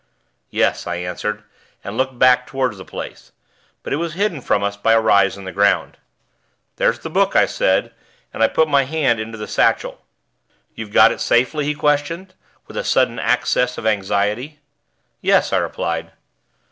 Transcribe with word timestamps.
"Yes," 0.49 0.87
I 0.87 0.95
answered, 0.95 1.43
and 1.83 1.95
looked 1.95 2.17
back 2.17 2.47
toward 2.47 2.75
the 2.75 2.83
place; 2.83 3.31
but 3.83 3.93
it 3.93 3.97
was 3.97 4.15
hidden 4.15 4.41
from 4.41 4.63
us 4.63 4.75
by 4.75 4.93
a 4.93 4.99
rise 4.99 5.37
in 5.37 5.43
the 5.43 5.51
ground. 5.51 5.95
"There's 6.77 6.97
the 6.97 7.09
book," 7.11 7.35
I 7.35 7.45
said, 7.45 7.93
and 8.33 8.41
I 8.41 8.47
put 8.47 8.67
my 8.67 8.85
hand 8.85 9.19
into 9.19 9.37
the 9.37 9.47
satchel. 9.47 10.01
"You've 10.73 10.91
got 10.91 11.11
it 11.11 11.21
safely?" 11.21 11.65
he 11.65 11.75
questioned, 11.75 12.33
with 12.65 12.77
a 12.77 12.83
sudden 12.83 13.19
access 13.19 13.77
of 13.77 13.85
anxiety. 13.85 14.57
"Yes," 15.21 15.53
I 15.53 15.57
replied. 15.57 16.11